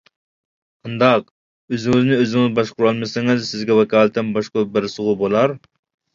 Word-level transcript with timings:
قانداق؟ 0.85 1.27
ئۆزىڭىزنى 1.77 2.17
ئۆزىڭىز 2.21 2.57
باشقۇرالمىسىڭىز 2.61 3.45
سىزگە 3.51 3.79
ۋاكالىتەن 3.83 4.35
باشقۇرۇپ 4.41 4.75
بەرسىغۇ 4.81 5.17
بولار. 5.23 5.57